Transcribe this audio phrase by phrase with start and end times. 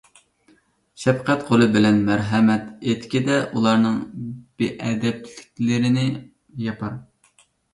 [1.03, 4.01] شەپقەت قولى بىلەن مەرھەمەت ئېتىكىدە ئۇلارنىڭ
[4.63, 6.09] بىئەدەپلىكلىرىنى
[6.69, 6.99] ياپار.